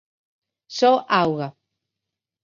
Só 0.77 0.91
auga. 1.19 1.47